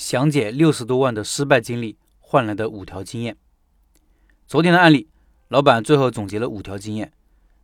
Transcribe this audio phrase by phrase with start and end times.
[0.00, 3.36] 详解六十多万的失败经历换来的五条经验。
[4.46, 5.10] 昨天的案例，
[5.48, 7.12] 老板最后总结了五条经验，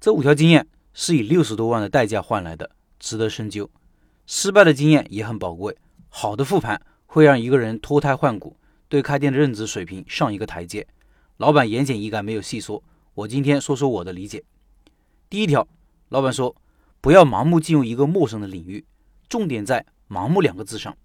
[0.00, 3.70] 这五条经验是以六十多万的代价换来的，值得深究。
[4.26, 5.78] 失败的经验也很宝贵，
[6.08, 8.56] 好的复盘会让一个人脱胎换骨，
[8.88, 10.84] 对开店的认知水平上一个台阶。
[11.36, 12.82] 老板言简意赅，没有细说，
[13.14, 14.42] 我今天说说我的理解。
[15.30, 15.68] 第一条，
[16.08, 16.56] 老板说
[17.00, 18.84] 不要盲目进入一个陌生的领域，
[19.28, 20.96] 重点在“盲目”两个字上。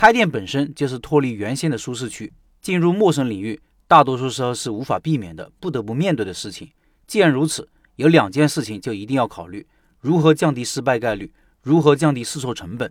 [0.00, 6.70] 开店本身就是脱离原先的舒适区，进入陌生领域，大多数时候是无法避免的，不得不面对的事情。
[7.06, 9.66] 既然如此，有两件事情就一定要考虑：
[10.00, 11.30] 如何降低失败概率，
[11.60, 12.90] 如何降低试错成本。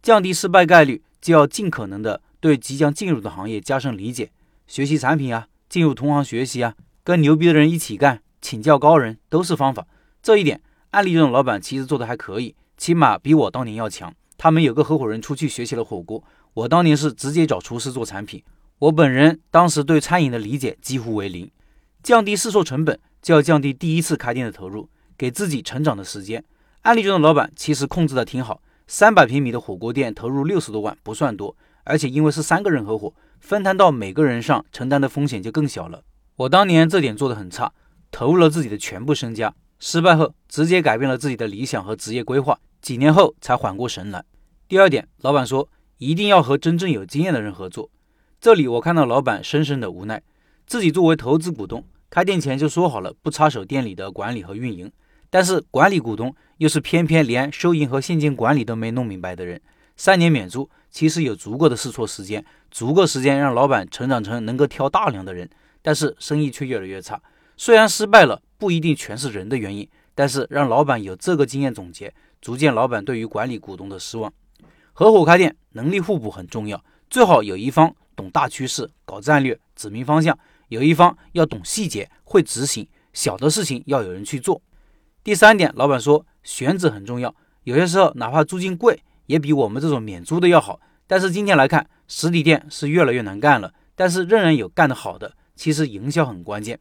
[0.00, 4.30] 降低失败概率，就要尽可能的对即将进入的行业加深理解，
[4.66, 9.86] 学习产品啊，进入同行学习啊，跟牛逼的人一起干，请教高人都是方法。
[10.22, 10.62] 这一点，
[10.92, 14.14] 案例中的老板其实做的还可以，起码比我当年要强。
[14.40, 16.22] 他们有个合伙人出去学习了火锅。
[16.54, 18.42] 我当年是直接找厨师做产品，
[18.78, 21.50] 我本人当时对餐饮的理解几乎为零。
[22.02, 26.42] 降低试错成本，就要降低第一次开店的投入，给自己成长的时间。
[26.82, 36.02] 案例中的老板其实控制的挺好，三百平米的火锅店投入六十多万不算多，而且因为是三个人合伙，分摊到每个人上承担的风险就更小了。
[36.36, 37.72] 我当年这点做的很差，
[38.10, 44.24] 投入了自己的全部身家，失败后直接改变了自己的理想和职业规划，几年后才缓过神来。
[44.66, 45.68] 第二点，老板说。
[45.98, 47.90] 一定要和真正有经验的人合作。
[48.40, 50.22] 这里我看到老板深深的无奈，
[50.66, 54.90] 自己作为投资股东，开店前就说好了不插手店里的管理和运营，
[55.28, 59.60] 但是管理股东又是偏偏连收银和现金管理都没弄明白的人。
[59.96, 65.50] 三年免租，其实有足够的试错时间，足够时间让老板成长成能够挑大梁的人，
[65.82, 67.20] 但是生意却越来越差。
[67.56, 74.32] 虽然失败了不一定全是人的原因，但是让老板有这个经验总结，足见老板对于管理股东的失望。
[74.98, 80.36] 合伙开店，能力互补很重要，最好有一方懂大趋势、搞战略、指明方向，
[80.70, 84.60] 有一方要懂细节、会执行，小的事情要有人去做。
[85.22, 90.80] 第三点，老板说选址很重要，有些时候哪怕租金贵，也比我们这种免租的要好。
[91.06, 95.32] 但是今天来看，实体店是越来越难干了，但是仍然有干得好的。
[95.54, 96.76] 其实营销很关键。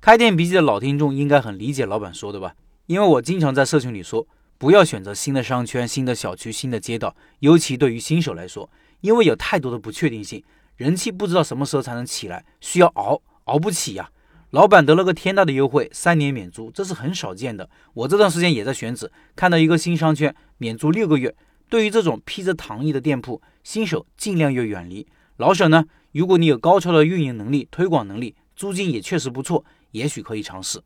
[0.00, 2.56] 开店笔记的老听众应该很理解老板说的吧？
[2.86, 4.26] 因为我经常在社群里说。
[4.60, 10.44] 不要选择新的商圈、新的小区、新的街道，尤其对于新手来说，因为有太多的不确定性，
[10.76, 14.10] 人气不知道什么时候才能起来，需要熬，熬不起呀。
[14.50, 17.70] 老板得了个天大的优惠，三年免租，这是很少见的。
[17.94, 21.34] 我这段时间也在选址，看到一个新商圈免租六个月。
[21.70, 25.06] 对于这种披着糖衣的店铺，新手尽量要远离。
[25.38, 30.82] 老手呢，如果你有高超的运营能力、推广能力，租金也确实不错，也许可以尝试。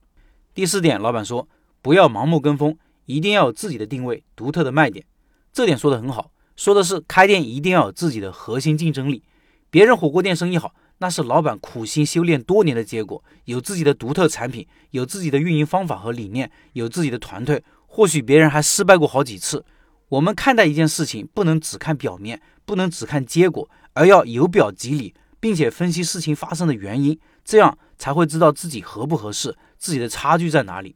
[0.54, 1.48] 第四点，老板说
[1.82, 2.78] 不要盲目跟风。
[3.06, 5.04] 一定要有自己的定位、独特的卖点，
[5.53, 6.31] 这点说的很好。
[6.56, 9.22] 说的是开店一定要有自己的核心竞争力。
[9.70, 13.22] 别人火锅店生意好，那是老板苦心修炼多年的结果。
[13.47, 19.64] 有自己的独特产品，有自己的运营方法和理念，有自己的团队，或许别人还失败过好几次。
[20.10, 30.94] 我们看待一件事情，不能只看表面，不能只看结果，而要由表及里，并且分析事情发生的原因，这样才会知道自己合不合适，自己的差距在哪里。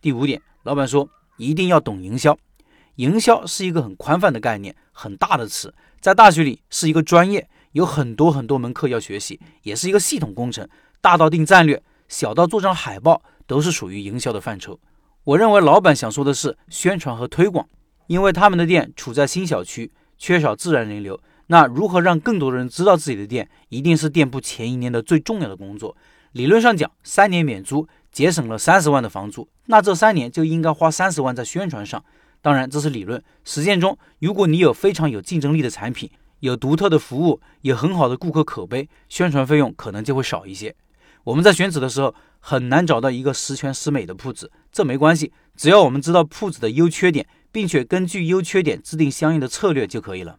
[0.00, 1.06] 第五点，老板说。
[1.36, 2.36] 一定要懂营销，
[2.96, 10.68] 营销是一个很宽泛的概念，很大的词，在大学里是一个专业，有很多很多门课要学习，也是一个系统工程，
[11.00, 14.78] 大到定战略，小到做张海报，都是属于营销的范畴。
[15.24, 17.68] 我认为老板想说的是宣传和推广，
[18.06, 25.96] 因为他们的店处在新小区，缺少自然人流，那如何让更多人知道自己的店，一定是店铺前一年的最重要的工作。
[26.32, 27.88] 理论上讲，三年免租。
[28.14, 32.02] 节省了三十万的房租，那这三年就应该花三十万在宣传上。
[32.40, 33.20] 当然，这是理论。
[33.42, 36.08] 实践中，如果你有非常有竞争力的产品，
[36.38, 40.72] 有独特的服务，有很好的顾客口碑，宣传费用可能就会少一些。
[41.24, 50.38] 我们在选址的时候很难找到一个十全十美的铺子，这没关系，只要我们知道铺子的优缺点，并且根据优缺点制定相应的策略就可以了。